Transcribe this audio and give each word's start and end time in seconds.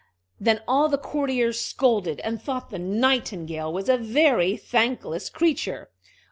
Then 0.39 0.61
all 0.67 0.89
the 0.89 0.97
courtiers 0.97 1.59
scolded, 1.61 2.21
and 2.21 2.41
thought 2.41 2.71
the 2.71 2.79
Nightingale 2.79 3.71
was 3.71 3.87
a 3.87 3.97
very 3.99 4.57
thankless 4.57 5.29
creature. 5.29 5.89